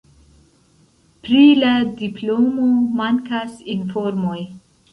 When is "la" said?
1.65-1.75